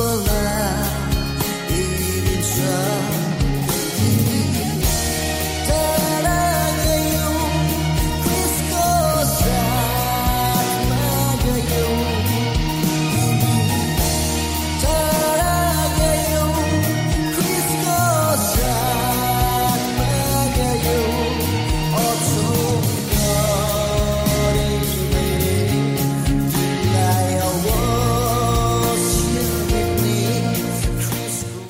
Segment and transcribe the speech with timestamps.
[0.00, 0.29] people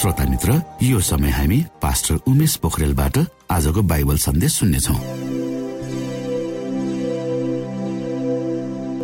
[0.00, 0.52] श्रोता मित्र
[0.82, 3.18] यो समय हामी पास्टर उमेश पोखरेलबाट
[3.52, 4.94] आजको बाइबल सन्देश सुन्नेछौ।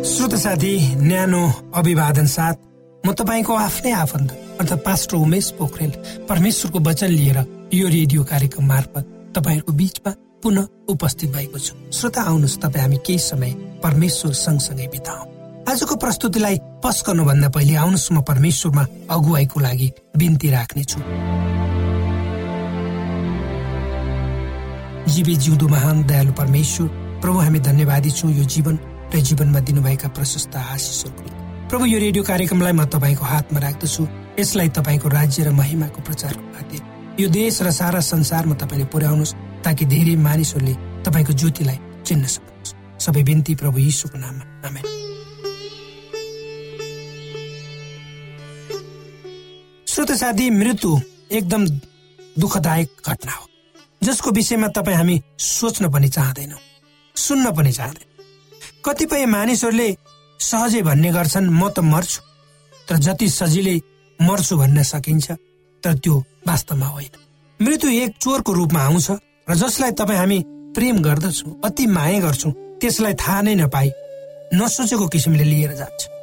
[0.03, 1.43] श्रोत साथी न्यानो
[1.77, 2.55] अभिवादन साथ
[3.03, 5.91] म तपाईँको आफ्नै आफन्त अर्थात् पास्टर उमेश पोखरेल
[6.25, 7.37] परमेश्वरको वचन लिएर
[7.73, 9.05] यो रेडियो कार्यक्रम मार्फत
[9.37, 10.11] तपाईँहरूको बिचमा
[10.43, 13.53] पुनः उपस्थित भएको छु। श्रोता आउनुहोस् तपाईँ हामी केही समय
[13.85, 15.36] परमेश्वर सँगसँगै बिताउ।
[15.67, 20.99] आजको प्रस्तुतिलाई पस गर्नुभन्दा पहिले आउनुहोस् म परमेश्वरमा अगुवाईको लागि बिन्ती राख्नेछु।
[25.11, 26.87] जीवी जिउँदो महान दयालु परमेश्वर
[27.19, 28.75] प्रभु हामी धन्यवादी छौँ यो जीवन
[29.11, 34.07] र जीवनमा दिनुभएका प्रशस्त आशिषहरूको। प्रभु यो रेडियो कार्यक्रमलाई म तपाईँको हातमा राख्दछु।
[34.39, 36.79] यसलाई तपाईँको राज्य र महिमाको प्रचारको खातिर
[37.19, 39.35] यो देश र सारा संसारमा तपाईँले पुर्याउनुहोस्
[39.67, 45.06] ताकि धेरै मानिसहरूले तपाईँको ज्योतिलाई चिन्न सक्नुहोस् सबै बिन्ती प्रभु यीशुको नाममा। आमेन।
[49.97, 50.89] श्रोत साथी मृत्यु
[51.33, 51.65] एकदम
[52.39, 53.45] दुःखदायक घटना हो।
[54.01, 56.59] जसको विषयमा तपाईँ हामी सोच्न पनि चाहँदैनौँ
[57.15, 58.05] सुन्न पनि चाहँदैन।
[58.85, 59.89] कतिपय मानिसहरूले
[60.39, 62.21] सहजै भन्ने गर्छन् म त मर्छु।
[62.87, 63.75] तर जति सजिलै
[64.19, 65.31] मर्छु भन्न सकिन्छ
[65.83, 66.15] तर त्यो
[66.47, 67.13] वास्तवमा होइन।
[67.59, 69.09] मृत्यु एक चोरको रूपमा आउँछ
[69.49, 70.39] र जसलाई तपाईँ हामी
[70.77, 72.51] प्रेम गर्दछौँ अति माया गर्छौँ
[72.81, 73.89] त्यसलाई थाहा नै नपाई
[74.53, 76.16] नसोचेको किसिमले लिएर जान्छ।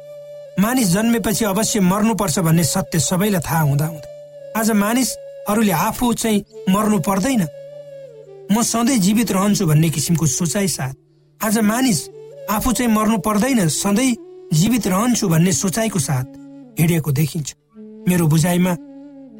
[0.59, 6.39] मानिस जन्मेपछि अवश्य मर्नुपर्छ भन्ने सत्य सबैलाई थाहा हुँदा हुँदा। आज मानिसहरूले आफू चाहिँ
[6.71, 7.43] मर्नु पर्दैन।
[8.51, 10.95] म सधैँ जीवित रहन्छु भन्ने किसिमको सोचाइ साथ।
[11.43, 11.99] आज मानिस
[12.55, 14.15] आफू चाहिँ मर्नु पर्दैन सधैँ
[14.53, 16.25] जीवित रहन्छु भन्ने सोचाइको साथ
[16.79, 17.53] हिँडेको देखिन्छ।
[18.07, 18.73] मेरो बुझाइमा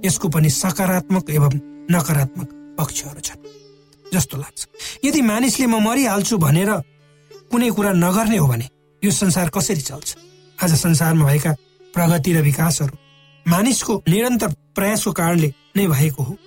[0.06, 1.53] यसको पनि सकारात्मक एवं
[1.95, 3.39] नकारात्मक पक्षहरू छन्।
[4.13, 4.68] जस्तो लाग्छ।
[5.06, 6.71] यदि मानिसले म मरिहाल्छु भनेर
[7.51, 8.68] कुनै कुरा नगर्ने हो भने
[9.03, 10.34] यो संसार कसरी चल्छ?
[10.63, 11.52] आज संसारमा भएका
[11.94, 12.98] प्रगति र विकासहरू
[13.46, 16.38] मानिसको निरन्तर प्रयासको कारणले नै भएको हो।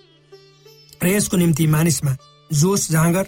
[1.03, 2.17] र यसको निम्ति मानिसमा
[2.51, 3.27] जोस जाँगर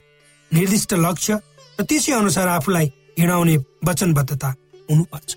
[0.53, 1.35] निर्दिष्ट लक्ष्य
[1.81, 2.87] र त्यसै अनुसार आफूलाई
[3.19, 4.49] हिँडाउने वचनबद्धता
[4.91, 5.37] हुनुपर्छ।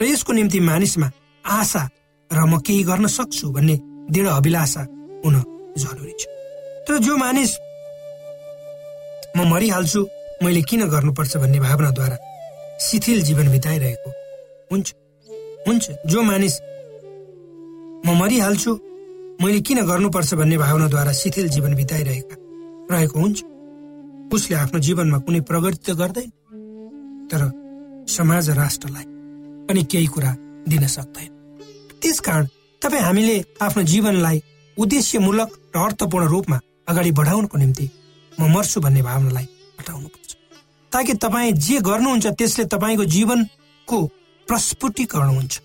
[0.00, 1.10] र यसको निम्ति मानिसमा
[1.44, 1.88] आशा
[2.30, 3.76] र म केही गर्न सक्छु भन्ने
[4.10, 4.80] दृढ अभिलाषा
[5.24, 5.34] हुन
[5.78, 6.24] जरुरी छ।
[6.88, 7.50] तर जो मानिस
[9.36, 10.00] म मरिहाल्छु
[10.42, 12.16] मैले किन गर्नुपर्छ भन्ने भावनाद्वारा
[12.80, 14.10] शिथिल जीवन बिताइरहेको
[14.72, 14.94] हुन्छ।
[15.66, 16.54] हुन्छ। जो मानिस
[18.06, 18.72] म मरिहाल्छु
[19.42, 22.36] मैले किन गर्नुपर्छ भन्ने भावनाद्वारा शिथिल जीवन बिताइरहेका
[22.90, 23.38] रहेको हुन्छ।
[24.34, 26.30] उसले आफ्नो जीवनमा कुनै प्रगति त गर्दैन
[27.30, 27.40] तर
[28.08, 29.06] समाज र राष्ट्रलाई
[29.68, 30.30] पनि केही कुरा
[30.68, 31.30] दिन सक्दैन।
[32.02, 32.46] त्यसकारण
[32.82, 34.42] तपाईँ हामीले आफ्नो जीवनलाई
[34.76, 37.86] उद्देश्यमूलक र अर्थपूर्ण रूपमा अगाडि बढाउनको निम्ति
[38.32, 39.46] म मर्छु भन्ने भावनालाई
[39.80, 40.30] हटाउनुपर्छ।
[40.92, 43.98] ताकि तपाईँ जे गर्नुहुन्छ त्यसले तपाईँको जीवनको
[44.48, 45.60] प्रस्फुटीकरण हुन्छ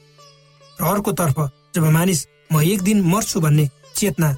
[0.80, 1.38] र अर्कोतर्फ
[1.76, 2.20] जब मानिस
[2.54, 4.30] म एक दिन मर्छु भन्ने चेतना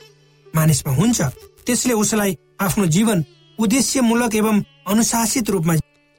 [0.54, 1.22] मानिसमा हुन्छ
[1.66, 3.24] त्यसले उसलाई आफ्नो जीवन
[3.60, 4.62] उद्देश्यमूलक एवं
[4.92, 5.76] अनुशासित रूपमा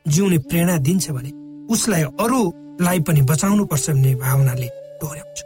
[0.07, 1.31] जिउने प्रेरणा दिन्छ भने
[1.75, 4.69] उसलाई अरूलाई पनि बचाउनु पर्छ भन्ने भावनाले
[5.01, 5.39] डोर्याउँछ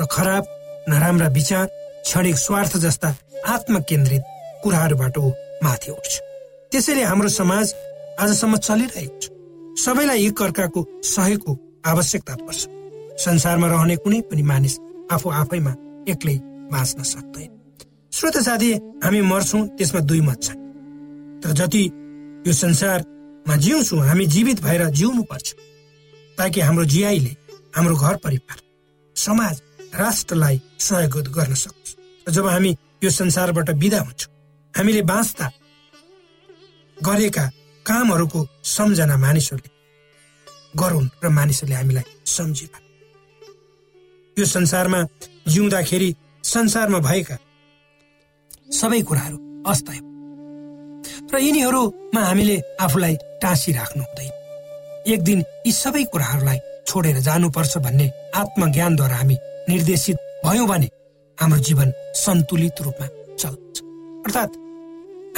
[0.00, 0.44] र खराब
[0.88, 1.66] नराम्रा विचार
[2.04, 3.08] क्षणिक स्वार्थ जस्ता
[3.54, 4.22] आत्मकेन्द्रित
[4.62, 5.18] कुराहरूबाट
[5.64, 6.12] माथि उठ्छ।
[6.72, 7.74] त्यसैले हाम्रो समाज
[8.20, 9.24] आजसम्म चलिरहेको छ।
[9.84, 11.52] सबैलाई एक अर्काको सहयोगको
[11.84, 12.60] आवश्यकता पर्छ।
[13.18, 14.74] संसारमा रहने कुनै पनि मानिस
[15.12, 15.72] आफू आफैमा
[16.08, 16.36] एक्लै
[16.72, 17.50] बाँच्न सक्दैन।
[18.12, 18.70] श्रोत साथी
[19.04, 20.48] हामी मर्छौँ त्यसमा दुई मत छ
[21.42, 21.84] तर जति
[22.46, 25.54] यो संसारमा जिउँछौँ हामी जीवित भएर जिउनु पर्छ
[26.38, 27.32] ताकि हाम्रो जियाईले
[27.76, 28.58] हाम्रो घर परिवार
[29.16, 29.62] समाज
[29.94, 31.96] राष्ट्रलाई सहयोग गर्न सकोस्।
[32.26, 34.32] र जब हामी यो संसारबाट विदा हुन्छौँ
[34.74, 35.50] हामीले बाँच्दा
[36.98, 37.44] गरेका
[37.86, 39.70] कामहरूको सम्झना मानिसहरूले
[40.74, 42.78] गरून् र मानिसहरूले हामीलाई सम्झिला
[44.36, 45.00] यो संसारमा
[45.48, 47.36] जिउँदाखेरि संसारमा भएका
[48.80, 49.38] सबै कुराहरू
[49.70, 50.00] अस्थायी
[51.32, 54.32] र यिनीहरूमा हामीले आफूलाई टाँसिराख्नु हुँदैन।
[55.12, 59.36] एक दिन यी सबै कुराहरूलाई छोडेर जानुपर्छ भन्ने आत्मज्ञानद्वारा हामी
[59.68, 60.88] निर्देशित भयौँ भने
[61.38, 61.92] हाम्रो जीवन
[62.24, 63.06] सन्तुलित रूपमा
[63.40, 63.76] चल्छ।
[64.26, 64.56] अर्थात्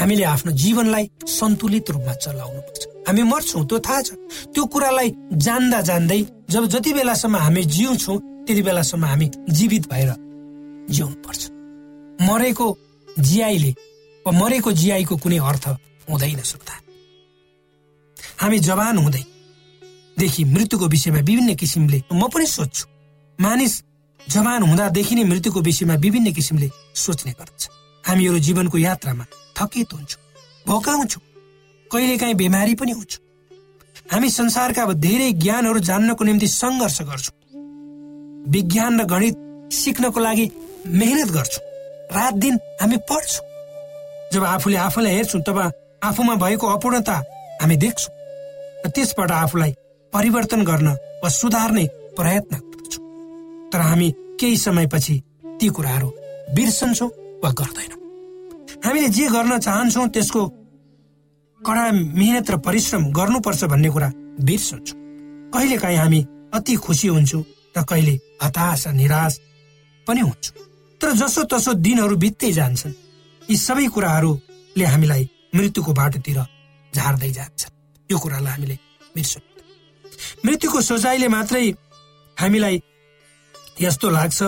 [0.01, 4.09] हामीले आफ्नो जीवनलाई सन्तुलित रूपमा चलाउनु पर्छ हामी मर्छौँ त्यो थाहा छ।
[4.55, 5.09] त्यो कुरालाई
[5.45, 6.21] जान्दा जान्दै
[6.51, 10.11] जब जति बेलासम्म हामी जिउँछौँ त्यति बेलासम्म हामी जीवित भएर
[10.91, 11.43] जिउनु पर्छ
[12.29, 12.67] मरेको
[13.09, 13.71] जियाईले
[14.27, 15.67] वा मरेको जियाईको कुनै अर्थ
[16.11, 16.75] हुँदैन सुक्दा
[18.41, 19.25] हामी जवान हुँदै
[20.19, 22.85] देखि मृत्युको विषयमा विभिन्न किसिमले म पनि सोध्छु।
[23.39, 23.75] मानिस
[24.21, 27.69] जवान हुँदादेखि नै मृत्युको विषयमा विभिन्न किसिमले सोच्ने गर्छ
[28.05, 29.25] हामीहरू जीवनको यात्रामा
[29.57, 30.23] थकित हुन्छौँ
[30.67, 31.23] भोकाउँछौँ।
[31.93, 33.25] कहिलेकाहीँ बिमारी पनि हुन्छौँ।
[34.13, 37.37] हामी संसारका अब धेरै ज्ञानहरू जान्नको निम्ति सङ्घर्ष गर्छौँ।
[38.51, 39.37] विज्ञान र गणित
[39.73, 40.51] सिक्नको लागि
[40.87, 41.65] मेहनत गर्छौँ।
[42.13, 43.47] रात दिन हामी पढ्छौँ।
[44.33, 45.59] जब आफूले आफूलाई हेर्छौँ तब
[46.03, 47.17] आफूमा भएको अपूर्णता
[47.61, 48.15] हामी देख्छौँ।
[48.87, 49.73] र त्यसबाट आफूलाई
[50.13, 50.89] परिवर्तन गर्न
[51.23, 51.85] वा सुधार्ने
[52.17, 53.05] प्रयत्न गर्छौँ।
[53.73, 55.21] तर हामी केही समयपछि
[55.61, 56.09] ती कुराहरू
[56.55, 57.11] बिर्सन्छौँ
[57.43, 57.99] वा गर्दैनौँ।
[58.85, 60.47] हामीले जे गर्न चाहन्छौँ त्यसको
[61.67, 64.09] कडा मिहिनेत र परिश्रम गर्नुपर्छ भन्ने कुरा
[64.49, 64.99] बिर्सन्छौँ
[65.53, 66.21] कहिलेकाहीँ हामी
[66.55, 67.43] अति खुसी हुन्छौँ
[67.77, 69.39] र कहिले हताश निराश
[70.07, 70.55] पनि हुन्छौँ।
[71.01, 72.95] तर जसो तसो दिनहरू बित्दै जान्छन्
[73.43, 76.39] यी सबै कुराहरूले हामीलाई मृत्युको बाटोतिर
[76.93, 77.61] झार्दै जान्छ।
[78.11, 78.77] यो कुरालाई हामीले
[79.15, 79.43] बिर्सौँ
[80.45, 81.69] मृत्युको सोचाइले मात्रै
[82.37, 82.77] हामीलाई
[83.81, 84.43] यस्तो लाग्छ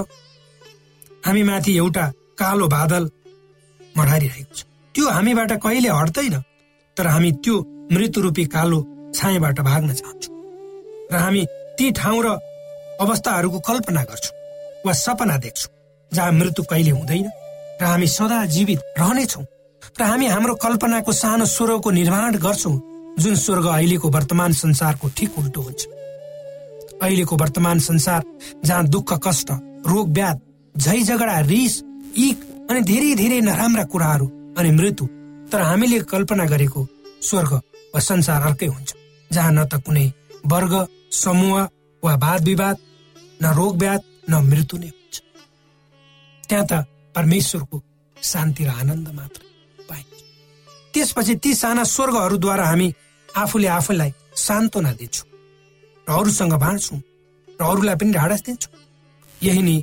[1.26, 2.04] हामी माथि एउटा
[2.40, 3.04] कालो बादल
[3.97, 4.64] मढारिरहेको छ।
[4.95, 6.35] त्यो हामीबाट कहिले हट्दैन।
[6.97, 7.57] तर हामी त्यो
[7.93, 8.79] मृत्युरूपी कालो
[9.15, 10.35] छायाबाट भाग्न चाहन्छौँ।
[11.13, 11.43] र हामी
[11.79, 12.29] ती ठाउँ र
[13.01, 14.37] अवस्थाहरूको कल्पना गर्छौँ
[14.87, 15.73] वा सपना देख्छौँ
[16.13, 17.29] जहाँ मृत्यु कहिले हुँदैन
[17.81, 19.45] र हामी सदा जीवित रहनेछौँ।
[20.01, 22.77] र हामी हाम्रो कल्पनाको सानो स्वर्गको निर्माण गर्छौँ
[23.19, 25.81] जुन स्वर्ग अहिलेको वर्तमान संसारको ठिक उल्टो हुन्छ।
[27.03, 28.23] अहिलेको वर्तमान संसार
[28.65, 29.51] जहाँ दुःख कष्ट
[29.87, 30.41] रोग व्याध
[30.75, 31.83] झै झगडा रिस
[32.17, 32.39] इक
[32.71, 34.27] अनि धेरै धेरै नराम्रा कुराहरू
[34.59, 35.07] अनि मृत्यु
[35.53, 36.87] तर हामीले कल्पना गरेको
[37.29, 37.53] स्वर्ग
[37.95, 38.91] वा संसार अर्कै हुन्छ
[39.31, 40.07] जहाँ न त कुनै
[40.53, 40.73] वर्ग
[41.13, 41.69] समूह
[42.03, 42.77] वा वाद विवाद
[43.43, 45.15] न रोग व्याध न मृत्यु नै हुन्छ।
[46.49, 46.73] त्यहाँ त
[47.15, 47.77] परमेश्वरको
[48.17, 49.41] शान्ति र आनन्द मात्र
[49.89, 50.21] पाइन्छ।
[50.95, 52.89] त्यसपछि ती साना स्वर्गहरूद्वारा हामी
[53.29, 54.11] आफूले आफूलाई
[54.47, 55.29] सान्त्वना दिन्छौँ
[56.07, 57.01] र अरूसँग बाँड्छौँ
[57.49, 58.75] र अरूलाई पनि ढाडस दिन्छौँ।
[59.29, 59.77] यही नै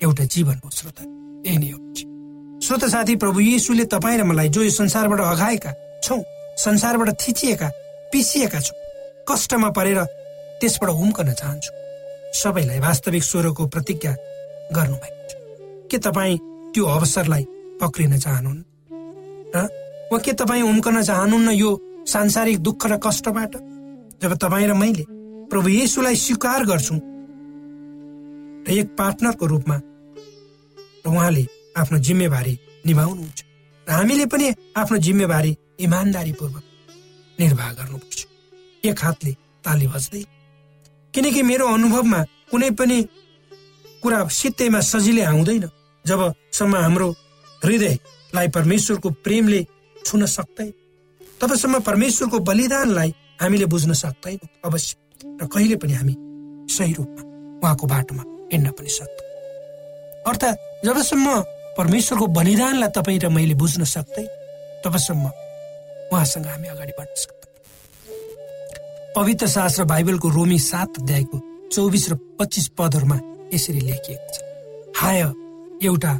[0.00, 1.02] एउटा जीवन हो श्रोता
[1.46, 2.11] यही नै एउटा
[2.72, 6.24] श्रोत साथी प्रभु येसुले तपाईँ र मलाई जो यो संसारबाट अघाएका छौँ
[6.56, 7.68] संसारबाट थिचिएका
[8.08, 8.76] पिसिएका छौँ
[9.28, 10.00] कष्टमा परेर
[10.56, 11.70] त्यसबाट उम्कन चाहन्छु।
[12.32, 14.12] सबैलाई वास्तविक स्वरको प्रतिज्ञा
[14.72, 15.36] गर्नुभएको छ।
[15.92, 16.38] के तपाईँ
[16.72, 17.44] त्यो अवसरलाई
[17.76, 18.64] पक्रिन चाहनुहुन्न?
[19.52, 19.68] र
[20.08, 21.70] वा के तपाईँ उम्कन चाहनुहुन्न यो
[22.08, 23.52] सांसारिक दुःख र कष्टबाट?
[24.16, 25.04] जब तपाईँ र मैले
[25.52, 27.00] प्रभु येसुलाई स्वीकार गर्छौँ
[28.64, 29.76] र एक पार्टनरको रूपमा
[31.04, 31.44] उहाँले
[31.76, 32.54] आफ्नो जिम्मेवारी
[32.86, 33.40] निभाउनुहुन्छ
[33.86, 36.64] र हामीले पनि आफ्नो जिम्मेवारी इमान्दारीपूर्वक
[37.40, 38.20] निर्वाह गर्नुपर्छ।
[38.84, 39.32] एक हातले
[39.64, 40.24] ताली बज्दै।
[41.14, 42.98] किनकि मेरो अनुभवमा कुनै पनि
[44.02, 45.64] कुरा सित्तैमा सजिलै आउँदैन।
[46.04, 47.08] जबसम्म हाम्रो
[47.62, 49.60] हृदयलाई परमेश्वरको प्रेमले
[50.04, 50.72] छुन सक्दैन
[51.40, 53.10] तबसम्म परमेश्वरको बलिदानलाई
[53.40, 54.96] हामीले बुझ्न सक्दैनौँ अवश्य।
[55.40, 56.14] र कहिले पनि हामी
[56.74, 57.22] सही रूपमा
[57.62, 59.26] उहाँको बाटोमा हिँड्न पनि सक्दैन।
[60.28, 61.26] अर्थात् जबसम्म
[61.78, 64.26] परमेश्वरको बलिदानलाई तपाईँ र मैले बुझ्न सक्दै
[64.84, 65.24] तबसम्म
[66.12, 67.50] उहाँसँग हामी अगाडि बढ्न सक्दैन।
[69.16, 71.36] पवित्र शास्त्र बाइबलको रोमी सात अध्यायको
[71.72, 73.18] चौबिस र पच्चिस पदहरूमा
[73.54, 74.36] यसरी लेखिएको छ।
[75.00, 75.20] हाय
[75.82, 76.12] एउटा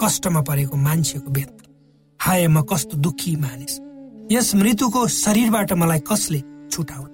[0.00, 1.64] कष्टमा परेको मान्छेको वेदना
[2.20, 3.74] हाय म कस्तो दुखी मानिस।
[4.32, 6.40] यस मृत्युको शरीरबाट मलाई कसले
[6.72, 7.10] छुटाउनु?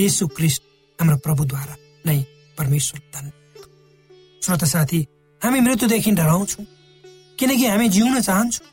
[0.00, 0.62] यसु क्रिस्ट
[0.98, 1.74] हाम्रो प्रभुद्वारा
[2.06, 2.18] नै
[2.58, 3.26] परमेश्वर धन
[4.42, 5.00] श्रोत साथी
[5.42, 6.64] हामी मृत्युदेखि डराउँछौँ।
[7.42, 8.66] किनकि हामी जिउन चाहन्छौँ।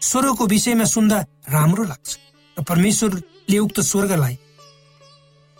[0.00, 1.18] स्वर्गको विषयमा सुन्दा
[1.52, 2.08] राम्रो लाग्छ।
[2.56, 4.36] र परमेश्वरले उक्त स्वर्गलाई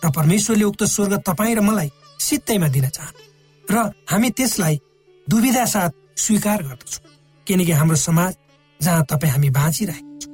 [0.03, 3.21] र परमेश्वरले उक्त स्वर्ग तपाईँ र मलाई सित्तैमा दिन चाहनु
[3.69, 3.77] र
[4.09, 4.81] हामी त्यसलाई
[5.27, 7.05] दुविधा साथ स्वीकार गर्दछौँ।
[7.47, 8.33] किनकि हाम्रो समाज
[8.81, 10.33] जहाँ तपाईँ हामी बाँचिरहेको छौँ।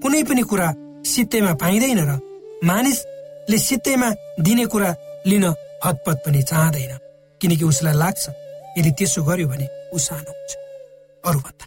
[0.00, 0.68] कुनै पनि कुरा
[1.04, 2.12] सित्तैमा पाइँदैन र
[2.64, 4.08] मानिसले सित्तैमा
[4.40, 4.90] दिने कुरा
[5.28, 5.44] लिन
[5.84, 6.92] हतपत पनि चाहँदैन।
[7.40, 8.24] किनकि उसलाई लाग्छ
[8.78, 10.61] यदि त्यसो गर्यो भने ऊ सानो हुन्छ।
[11.24, 11.64] अरूभन्दा।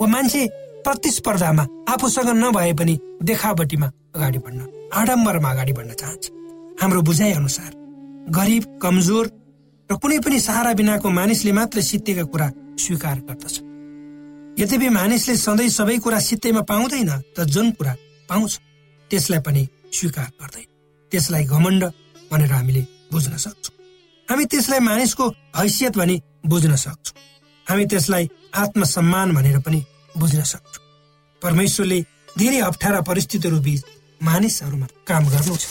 [0.00, 0.42] वा मान्छे
[0.84, 4.60] प्रतिस्पर्धामा आफूसँग नभए पनि देखावटीमा अगाडि बढ्न
[4.92, 6.24] आडम्बरमा अगाडि बढ्न चाहन्छ।
[6.80, 7.70] हाम्रो बुझाइ अनुसार
[8.36, 9.26] गरिब कमजोर
[9.90, 12.48] र कुनै पनि सहारा बिनाको मानिसले मात्र सित्तेका कुरा
[12.80, 13.54] स्वीकार गर्दछ।
[14.60, 17.92] यद्यपि मानिसले सधैँ सबै कुरा सित्तैमा पाउँदैन त जुन कुरा
[18.28, 18.52] पाउँछ
[19.10, 20.66] त्यसलाई पनि स्वीकार गर्दैन।
[21.12, 21.82] त्यसलाई घमण्ड
[22.30, 23.74] भनेर हामीले बुझ्न सक्छौँ।
[24.28, 26.16] हामी त्यसलाई मानिसको हैसियत भनी
[26.46, 27.16] बुझ्न सक्छौँ।
[27.66, 29.80] हामी त्यसलाई आत्मसम्मान भनेर पनि
[30.18, 30.82] बुझ्न सक्छौँ।
[31.42, 31.98] परमेश्वरले
[32.38, 33.80] धेरै अप्ठ्यारा परिस्थितिहरू बिच
[34.22, 35.64] मानिसहरूमा काम गर्नु छ।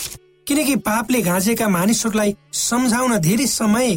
[0.48, 3.90] किनकि पापले घाँसेका मानिसहरूलाई सम्झाउन धेरै समय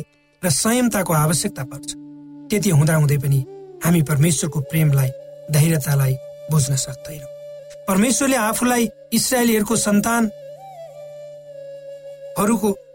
[0.43, 1.88] र संयमताको आवश्यकता पर्छ।
[2.50, 3.38] त्यति हुँदाहुँदै पनि
[3.85, 5.11] हामी परमेश्वरको प्रेमलाई
[5.50, 6.14] धैर्यतालाई
[6.50, 7.31] बुझ्न सक्दैनौँ।
[7.88, 10.28] परमेश्वरले आफूलाई इसरायलीहरूको सन्तानहरूको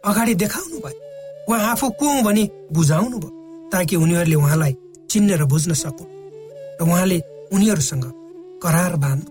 [0.05, 0.97] अगाडि देखाउनु भयो
[1.47, 3.31] उहाँ आफू को हुँ भनी बुझाउनु भयो
[3.71, 4.73] ताकि उनीहरूले उहाँलाई
[5.11, 6.11] चिन्न र बुझ्न सकुन्
[6.79, 7.17] र उहाँले
[7.53, 8.05] उनीहरूसँग
[8.63, 9.29] करार बाँध्नु।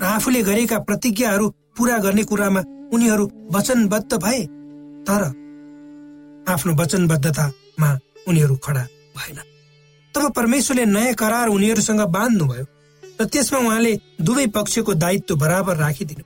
[0.00, 2.60] र आफूले गरेका प्रतिज्ञाहरू पूरा गर्ने कुरामा
[2.94, 3.24] उनीहरू
[3.54, 4.42] वचनबद्ध भए
[5.06, 5.22] तर
[6.46, 7.90] आफ्नो वचनबद्धतामा
[8.28, 8.84] उनीहरू खडा
[9.16, 9.38] भएन।
[10.14, 12.64] तब परमेश्वरले नयाँ करार उनीहरूसँग बाँध्नुभयो
[13.20, 16.24] र त्यसमा उहाँले दुवै पक्षको दायित्व बराबर राखिदिनु।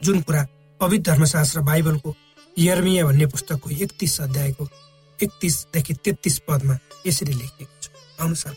[0.00, 0.46] जुन कुरा
[0.80, 2.14] पवित्र धर्मशास्त्र बाइबलको
[2.58, 4.64] यर्मिया भन्ने पुस्तकको एकतिस अध्यायको
[5.18, 7.73] एकतिसदेखि तेत्तिस पदमा यसरी लेखिएको
[8.14, 8.54] छ अनुसार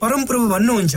[0.00, 0.96] परमप्रभु भन्नुहुन्छ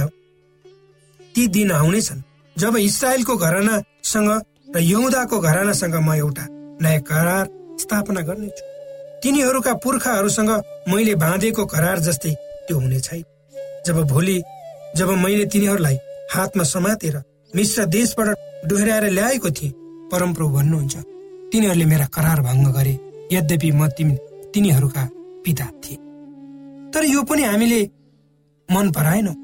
[1.36, 2.22] ती दिन आउनेछन्
[2.56, 4.30] जब इसरायलको घरानासँग
[4.76, 6.46] र यहुदाको घरानासँग म एउटा
[6.82, 7.46] नयाँ करार
[7.80, 8.64] स्थापना गर्नेछु।
[9.24, 10.52] तिनीहरूका पुर्खाहरूसँग
[10.88, 12.34] मैले बाँधेको करार जस्तै
[12.68, 13.24] त्यो हुने छैन।
[13.88, 14.42] जब भोलि
[14.98, 15.98] जब मैले तिनीहरूलाई
[16.34, 17.16] हातमा समातेर
[17.56, 19.72] मिश्र देशबाट डोहोऱ्याएर ल्याएको थिएँ
[20.12, 20.96] परमप्रभु भन्नुहुन्छ
[21.52, 22.94] तिनीहरूले मेरा करार भङ्ग गरे।
[23.34, 24.16] यद्यपि म तिमी
[24.54, 25.04] तिनीहरूका
[25.46, 26.09] पिता थिए।
[26.94, 27.82] तर यो पनि हामीले
[28.70, 29.36] मन पराएनौँ।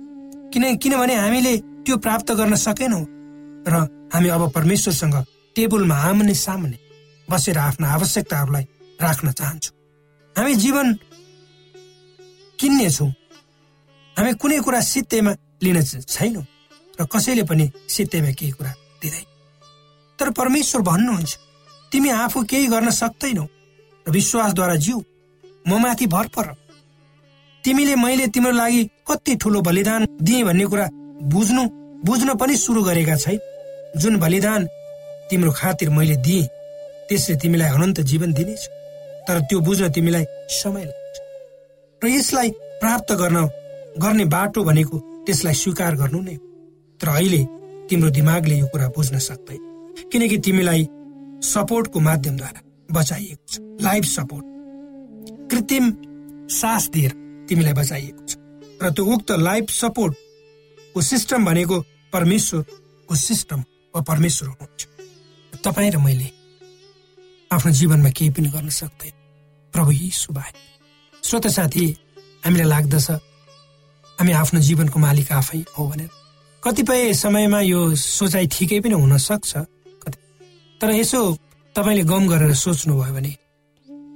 [0.53, 3.05] किन किनभने हामीले त्यो प्राप्त गर्न सकेनौँ।
[3.67, 3.73] र
[4.13, 5.15] हामी अब परमेश्वरसँग
[5.55, 6.77] टेबलमा आम्ने सामने
[7.27, 8.65] बसेर आफ्ना आवश्यकताहरूलाई
[9.01, 9.73] राख्न चाहन्छौँ।
[10.35, 10.93] हामी जीवन
[12.59, 13.09] किन्नेछौँ।
[14.15, 15.31] हामी कुनै कुरा सित्तैमा
[15.63, 16.45] लिन छैनौँ
[16.99, 18.71] र कसैले पनि सित्तैमा केही कुरा
[19.01, 19.25] दिँदैन।
[20.19, 21.37] तर परमेश्वर भन्नुहुन्छ
[21.91, 23.45] तिमी आफू केही गर्न सक्दैनौ
[24.05, 24.99] र विश्वासद्वारा जिउ।
[25.67, 26.64] म माथि भर पर।
[27.65, 30.87] तिमीले मैले तिम्रो लागि कति ठुलो बलिदान दिए भन्ने कुरा
[31.33, 31.63] बुझ्नु
[32.05, 33.39] बुझ्न पनि सुरु गरेका छैन।
[33.97, 34.67] जुन बलिदान
[35.29, 36.45] तिम्रो खातिर मैले दिएँ
[37.09, 38.63] त्यसले तिमीलाई अनन्त जीवन दिनेछ।
[39.27, 41.17] तर त्यो बुझ्न तिमीलाई समय लाग्छ।
[42.01, 42.49] र यसलाई
[42.81, 43.37] प्राप्त गर्न
[43.97, 46.37] गर्ने बाटो भनेको त्यसलाई स्वीकार गर्नु नै
[46.99, 47.41] तर अहिले
[47.89, 49.61] तिम्रो दिमागले यो कुरा बुझ्न सक्दैन।
[50.11, 50.87] किनकि तिमीलाई
[51.41, 54.45] सपोर्टको माध्यमद्वारा बचाइएको छ। Life support.
[55.49, 55.85] कृत्रिम
[56.61, 58.31] सास दिएर तिमीलाई बचाइएको छ।
[58.81, 61.75] र त्यो उक्त लाइफ सपोर्टको सिस्टम भनेको
[62.13, 63.59] परमेश्वरको सिस्टम
[63.93, 64.81] वा परमेश्वर हुनुहुन्छ।
[65.63, 66.29] तपाईँ र मैले
[67.51, 69.13] आफ्नो जीवनमा केही पनि गर्न सक्दैन।
[69.73, 70.53] प्रभु यी सुभाए
[71.23, 71.85] स्वत साथी
[72.45, 73.07] हामीलाई लाग्दछ
[74.17, 76.09] हामी आफ्नो जीवनको मालिक आफै हो भनेर।
[76.63, 79.51] कतिपय समयमा यो सोचाइ ठिकै पनि हुन सक्छ।
[80.81, 81.19] तर यसो
[81.75, 83.33] तपाईँले गम गरेर सोच्नुभयो भने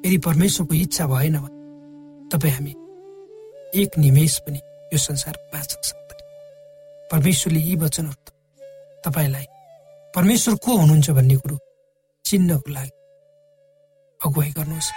[0.05, 1.57] यदि परमेश्वरको इच्छा भएन भने
[2.31, 2.73] तपाईँ हामी
[3.75, 4.59] एक निमेष पनि
[4.93, 6.19] यो संसार बाँच्न सक्दैन।
[7.11, 8.31] परमेश्वरले यी वचनहरू
[9.05, 9.45] तपाईँलाई
[10.13, 11.57] परमेश्वर को हुनुहुन्छ भन्ने कुरो
[12.25, 12.91] चिन्नको लागि
[14.19, 14.89] अगुवाई गर्नुहोस्।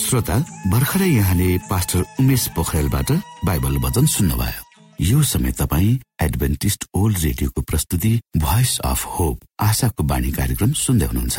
[0.00, 0.36] श्रोता
[0.72, 3.12] भर्खरै यहाँले पास्टर उमेश पोखरेलबाट
[3.44, 10.30] बाइबल वचन सुन्नुभयो। यो समय तपाईँ एडभेन्टिस्ट ओल्ड रेडियोको प्रस्तुति भोइस अफ होप आशाको बाणी
[10.32, 11.38] कार्यक्रम सुन्दै हुनुहुन्छ।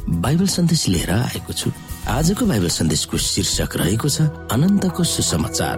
[0.09, 1.71] बाइबल सन्देश लिएर आएको छु।
[2.07, 5.77] आजको बाइबल सन्देशको शीर्षक रहेको छ अनन्तको सुसमाचार।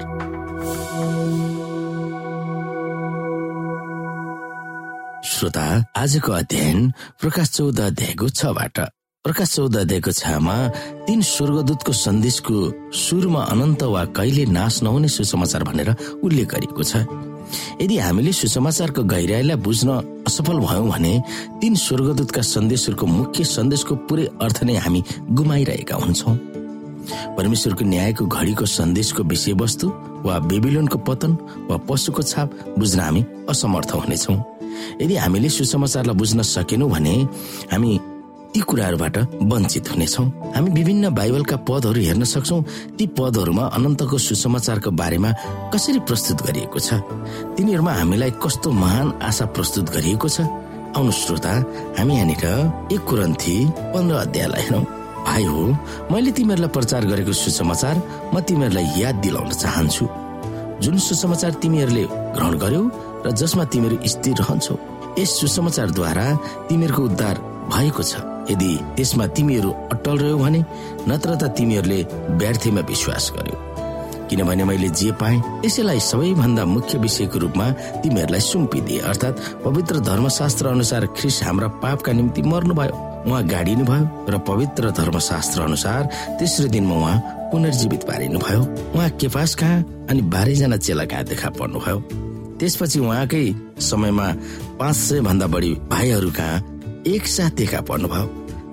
[5.26, 8.80] श्रोता आजको अध्ययन प्रकाश चौध अध्यायको छबाट
[9.26, 10.56] प्रकाश चौध अध्यायको छमा
[11.08, 12.56] तीन स्वर्गदूतको सन्देशको
[12.92, 17.33] सुरुमा अनन्त वा कहिले नाश नहुने सुसमाचार भनेर उल्लेख गरिएको छ।
[17.82, 19.90] यदि हामीले सुसमाचारको गहिराईलाई बुझ्न
[20.28, 21.14] असफल भयौँ भने
[21.62, 25.02] तीन स्वर्गदूतका सन्देशहरूको मुख्य सन्देशको पुरै अर्थ नै हामी
[25.38, 26.36] गुमाइरहेका हुन्छौँ।
[27.38, 29.88] परमेश्वरको न्यायको घडीको सन्देशको विषयवस्तु
[30.26, 31.32] वा बेबिलोनको पतन
[31.70, 34.40] वा पशुको छाप बुझ्न हामी असमर्थ हुनेछौँ।
[35.02, 37.16] यदि हामीले सुसमाचारलाई बुझ्न सकेनौँ भने
[37.72, 37.92] हामी
[38.54, 39.18] ती कुराहरूबाट
[39.50, 42.58] वञ्चित हुनेछौँ। हामी विभिन्न बाइबलका पदहरू हेर्न सक्छौ।
[42.98, 45.30] ती पदहरूमा अनन्तको सुसमाचारको बारेमा
[45.74, 47.02] कसरी प्रस्तुत गरिएको छ?
[47.58, 50.46] तिनीहरूमा हामीलाई कस्तो महान आशा प्रस्तुत गरिएको छ?
[50.94, 51.54] आउनु श्रोता
[51.98, 52.46] हामी यहाँनिर
[52.94, 53.56] एक कुरन्थी
[53.94, 54.86] पन्ध्र अध्यायलाई हेरौँ।
[55.26, 55.62] भाइ हो
[56.12, 57.96] मैले तिमीहरूलाई प्रचार गरेको सुसमाचार
[58.34, 60.06] म तिमीहरूलाई याद दिलाउन चाहन्छु।
[60.84, 62.06] जुन सुसमाचार तिमीहरूले
[62.38, 62.84] ग्रहण गर्यौ
[63.26, 64.76] र जसमा तिमीहरू स्थिर रहन्छौ
[65.18, 66.26] यस सुसमाचारद्वारा
[66.70, 67.36] तिमीहरूको उद्धार
[67.74, 68.14] भएको छ।
[68.52, 70.64] यदि त्यसमा तिमीहरू अटल रह्यौ भने
[71.08, 72.00] नत्र त तिमीहरूले
[72.40, 73.58] व्यर्थीमा विश्वास गर्यो।
[74.30, 77.70] किनभने मैले जे पाएँ यसैलाई सबैभन्दा मुख्य विषयको रूपमा
[78.02, 84.38] तिमीहरूलाई सुम्पिदिए। अर्थात् पवित्र धर्मशास्त्र अनुसार ख्रिस हाम्रा पापका निम्ति मर्नुभयो। उहाँ गाडिनु भयो र
[84.48, 87.18] पवित्र धर्मशास्त्र अनुसार तेस्रो दिनमा उहाँ
[87.52, 88.62] पुनर्जीवित पारिनु भयो
[88.96, 92.00] उहाँ केपास कहाँ अनि बाह्रैजना चेला कहाँ देखा पर्नुभयो?
[92.60, 93.46] त्यसपछि उहाँकै
[93.80, 94.28] समयमा
[94.80, 96.73] पाँच सय भन्दा बढी भाइहरू कहाँ
[97.08, 98.26] एकसाथ देखा पर्नुभयो।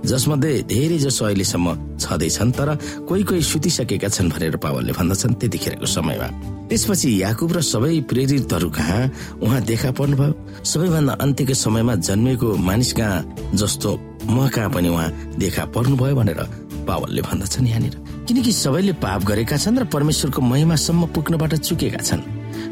[0.07, 2.69] जसमध्ये धेरै जसो अहिलेसम्म छँदैछन् तर
[3.09, 6.29] कोही कोही सुतिसकेका छन् भनेर पावलले भन्दछन् त्यतिखेरको समयमा।
[6.71, 9.03] त्यसपछि याकुब र सबै प्रेरितहरू कहाँ
[9.43, 13.19] उहाँ देखा पर्नुभयो। सबैभन्दा अन्त्यको समयमा जन्मेको मानिस कहाँ
[13.55, 13.91] जस्तो
[14.31, 16.41] म कहाँ पनि उहाँ देखा पर्नुभयो भनेर
[16.87, 17.95] पावलले भन्दछन् यहाँनिर।
[18.31, 22.23] किनकि सबैले पाप गरेका छन् र परमेश्वरको महिमासम्म पुग्नबाट चुकेका छन्।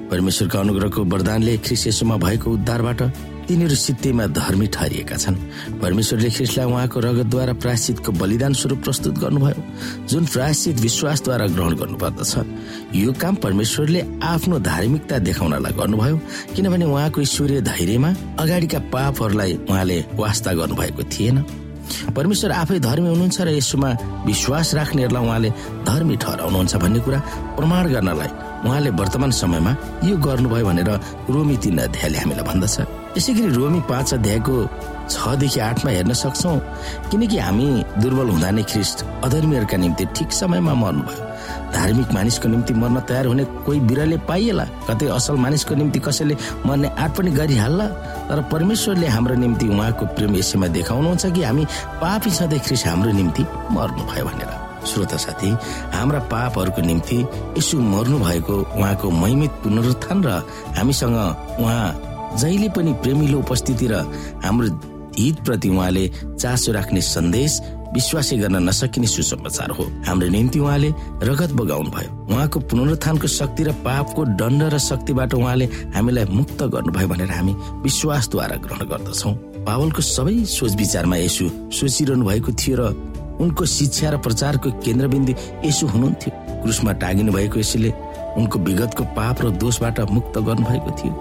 [0.08, 3.00] परमेश्वरको अनुग्रहको वरदानले ख्रिसेसुमा भएको उद्धारबाट
[3.48, 5.36] तिनीहरू सित्तैमा धर्मी ठहरिएका छन्।
[5.80, 9.60] परमेश्वरले ख्रिस्टलाई उहाँको रगतद्वारा प्रायश्चितको बलिदान स्वरूप प्रस्तुत गर्नुभयो
[10.08, 12.32] जुन प्रायश्चित विश्वासद्वारा ग्रहण गर्नुपर्दछ।
[12.94, 16.16] यो काम परमेश्वरले आफ्नो धार्मिकता देखाउनलाई गर्नुभयो
[16.56, 21.36] किनभने उहाँको ईश्वरीय धैर्यमा अगाडिका पापहरूलाई उहाँले वास्ता गर्नुभएको थिएन।
[22.16, 23.90] परमेश्वर आफै धर्मी हुनुहुन्छ र यसोमा
[24.28, 25.50] विश्वास राख्नेहरूलाई उहाँले
[25.88, 27.18] धर्मी ठहराउनुहुन्छ भन्ने कुरा
[27.56, 28.30] प्रमाण गर्नलाई
[28.68, 29.72] उहाँले वर्तमान समयमा
[30.04, 30.90] यो गर्नुभयो भनेर
[31.32, 34.54] रोमी तीन अध्यायले हामीलाई भन्दछ। यसै गरी रोमी पाँच अध्यायको
[35.12, 36.52] छदेखि आठमा हेर्न सक्छौ
[37.10, 37.66] किनकि हामी
[38.02, 41.24] दुर्बल हुँदा नै ख्रिस्ट अधर्मीहरूका निम्ति ठिक समयमा मर्नुभयो।
[41.72, 46.34] धार्मिक मानिसको निम्ति मर्न तयार हुने कोही बिराले पाइएला कतै असल मानिसको निम्ति कसैले
[46.66, 47.86] मर्ने आँट पनि गरिहाल्ला
[48.28, 51.64] तर परमेश्वरले हाम्रो निम्ति उहाँको प्रेम यसैमा देखाउनुहुन्छ कि हामी
[52.00, 53.42] पापी छँदै ख्रिस हाम्रो निम्ति
[53.72, 54.52] मर्नुभयो भनेर।
[54.88, 55.50] श्रोता साथी
[55.94, 57.18] हाम्रा पापहरूको निम्ति
[57.58, 60.28] यसो मर्नु भएको उहाँको महिमित पुनरुत्थान र
[60.76, 61.16] हामीसँग
[61.60, 61.86] उहाँ
[62.38, 63.94] जहिले पनि प्रेमिलो उपस्थिति र
[64.44, 64.68] हाम्रो
[65.18, 66.04] हितप्रति उहाँले
[66.38, 67.60] चासो राख्ने सन्देश
[67.94, 70.88] विश्वासै गर्न नसकिने सुसमाचार हो। हाम्रो निम्ति उहाँले
[71.24, 77.08] रगत बगाउनु भयो उहाँको पुनरुत्थानको शक्ति र पापको दण्ड र शक्तिबाट उहाँले हामीलाई मुक्त गर्नुभयो
[77.08, 79.32] भनेर हामी विश्वासद्वारा ग्रहण गर्दछौ।
[79.66, 82.82] पावलको सबै सोच विचारमा यसो सोचिरहनु भएको थियो र
[83.42, 85.32] उनको शिक्षा र प्रचारको केन्द्रबिन्दु
[85.64, 86.30] यसो हुनुहुन्थ्यो।
[86.62, 87.90] क्रुसमा टागिनु भएको यसले
[88.38, 91.12] उनको विगतको पाप र दोषबाट मुक्त गर्नुभएको थियो।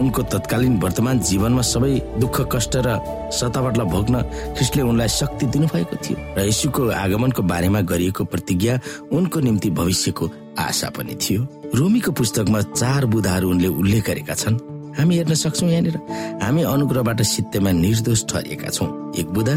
[0.00, 2.88] उनको तत्कालीन वर्तमान जीवनमा सबै दुःख कष्ट र
[3.30, 4.22] सतावटलाई भोग्न
[4.56, 8.78] ख्रिस्टले उनलाई शक्ति दिनुभएको थियो र यशुको आगमनको बारेमा गरिएको प्रतिज्ञा
[9.12, 11.40] उनको निम्ति भविष्यको आशा पनि थियो।
[11.74, 14.60] रोमीको पुस्तकमा चार बुधाहरू उनले उल्लेख गरेका छन्।
[14.98, 15.96] हामी हेर्न सक्छौ यहाँनिर।
[16.42, 19.56] हामी अनुग्रहबाट सित्तैमा निर्दोष ठहरिएका छौँ। एक बुधा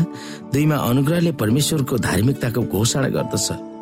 [0.56, 3.74] दुईमा अनुग्रहले परमेश्वरको धार्मिकताको घोषणा गर्दछ।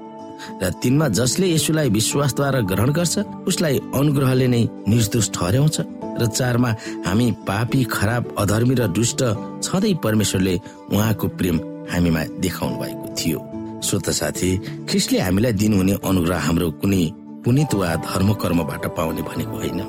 [0.62, 3.16] र तिनमा जसले यसुलाई विश्वासद्वारा ग्रहण गर्छ
[3.50, 5.78] उसलाई अनुग्रहले नै निर्दोष ठहर्याउँछ
[6.22, 6.70] र चारमा
[7.06, 9.22] हामी पापी खराब अधर्मी र दुष्ट
[9.64, 10.56] छँदै परमेश्वरले
[10.94, 11.58] उहाँको प्रेम
[11.92, 13.40] हामीमा देखाउनु भएको थियो।
[13.84, 14.50] श्रोत साथी
[14.90, 17.04] ख्रिस्टले हामीलाई दिनुहुने अनुग्रह हाम्रो कुनै
[17.44, 19.80] पुनित वा धर्म कर्मबाट पाउने भनेको होइन।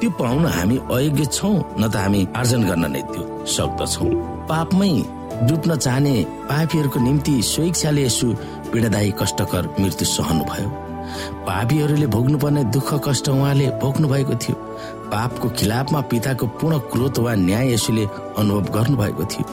[0.00, 3.22] त्यो पाउन हामी अयोग्य छौँ न त हामी आर्जन गर्न नै त्यो
[3.54, 4.06] सक्दछौ।
[4.50, 4.92] पापमै
[5.48, 6.14] डुब्न चाहने
[6.48, 8.28] पापीहरूको निम्ति स्वेच्छाले यसो
[8.72, 10.68] पीडादायी कष्टकर मृत्यु सहनु भयो।
[11.46, 14.56] पापीहरूले भोग्नुपर्ने दुःख कष्ट उहाँले भोग्नु भएको थियो।
[15.12, 18.04] पापको खिलाफमा पिताको पूर्ण क्रोध वा न्याय यसुले
[18.38, 19.46] अनुभव गर्नु भएको थियो।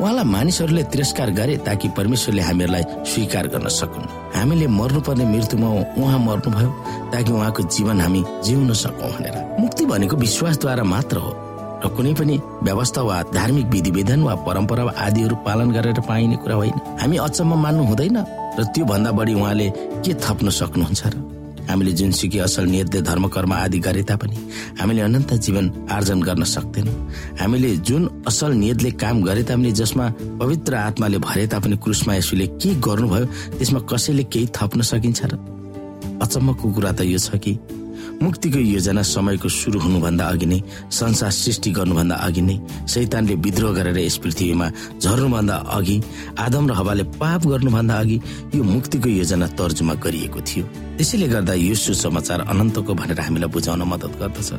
[0.00, 6.70] उहाँलाई मानिसहरूले तिरस्कार गरे ताकि परमेश्वरले हामीहरूलाई स्वीकार गर्न सकुन्। हामीले मर्नुपर्ने मृत्युमा उहाँ मर्नुभयो
[7.12, 11.30] ताकि उहाँको जीवन हामी जिउन सकौँ भनेर। मुक्ति भनेको विश्वासद्वारा मात्र हो
[11.84, 16.76] र कुनै पनि व्यवस्था वा धार्मिक विधिविधान वा परम्परा आदिहरू पालन गरेर पाइने कुरा होइन।
[17.00, 18.18] हामी अचम्म मान्नु हुँदैन।
[18.58, 19.68] र त्यो भन्दा बढी उहाँले
[20.04, 21.14] के थप्न सक्नुहुन्छ र?
[21.70, 24.36] हामीले जुनसुकै असल नियतले धर्म कर्म आदि गरे तापनि
[24.80, 26.96] हामीले अनन्त जीवन आर्जन गर्न सक्दैनौँ।
[27.40, 30.06] हामीले जुन असल नियतले काम गरे तापनि जसमा
[30.42, 33.24] पवित्र आत्माले भरे तापनि क्रुसमा यसुले के गर्नुभयो
[33.58, 35.32] त्यसमा कसैले केही थप्न सकिन्छ र?
[36.22, 37.52] अचम्मको कुरा त यो छ कि
[38.22, 40.58] मुक्तिको योजना समयको सुरु हुनुभन्दा अघि नै
[40.92, 42.56] संसार सृष्टि गर्नुभन्दा अघि नै
[42.92, 44.66] शैतानले विद्रोह गरेर यस पृथ्वीमा
[45.00, 45.96] झर्नुभन्दा अघि
[46.36, 48.20] आदम र हवाले पाप गर्नुभन्दा अघि
[48.54, 50.64] यो मुक्तिको योजना तर्जुमा गरिएको थियो।
[51.00, 54.50] त्यसैले गर्दा यो सुसमाचार अनन्तको भनेर हामीलाई बुझाउन मद्दत गर्दछ।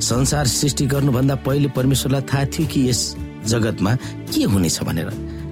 [0.00, 3.00] संसार सृष्टि गर्नुभन्दा पहिले परमेश्वरलाई थाहा थियो कि यस
[3.44, 3.92] जगतमा
[4.32, 5.08] के हुनेछ भनेर।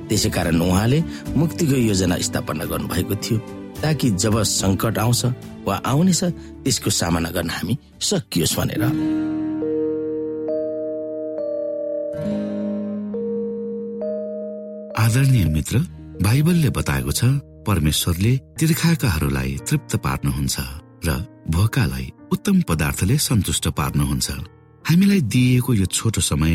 [0.08, 0.98] त्यसै कारण उहाँले
[1.36, 5.24] मुक्तिको योजना स्थापना गर्नुभएको थियो। ताकि जब सङ्कट आउँछ
[5.66, 6.22] वा आउनेछ
[6.64, 8.82] त्यसको सामना गर्न हामी सकियोस् भनेर।
[15.00, 15.78] आदरणीय मित्र
[16.22, 17.24] बाइबलले बताएको छ
[17.66, 20.56] परमेश्वरले तिर्खाकाहरूलाई तृप्त पार्नुहुन्छ
[21.06, 21.08] र
[21.50, 24.28] भोकालाई उत्तम पदार्थले सन्तुष्ट पार्नुहुन्छ।
[24.84, 26.54] हामीलाई दिइएको यो छोटो समय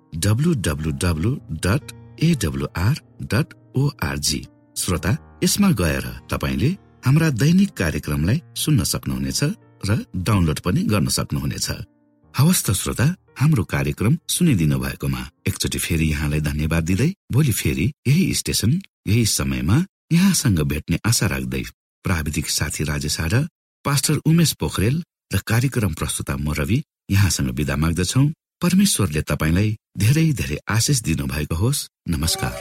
[0.15, 0.53] डब्लु
[4.77, 6.67] श्रोता यसमा गएर तपाईँले
[7.05, 9.43] हाम्रा दैनिक कार्यक्रमलाई सुन्न सक्नुहुनेछ
[9.85, 11.71] र डाउनलोड पनि गर्न सक्नुहुनेछ।
[12.37, 18.33] हवस् त श्रोता हाम्रो कार्यक्रम सुनिदिनु भएकोमा एकचोटि फेरि यहाँलाई धन्यवाद दिँदै भोलि फेरि यही
[18.33, 21.63] स्टेशन यही समयमा यहाँसँग भेट्ने आशा राख्दै
[22.03, 23.17] प्राविधिक साथी राजेश
[23.85, 28.29] पास्टर उमेश पोखरेल र कार्यक्रम प्रस्तुता म रवि यहाँसँग विदा माग्दछौ।
[28.61, 32.53] परमेश्वरले तपाईँलाई धेरै धेरै आशिष दिनुभएको होस्। नमस्कार।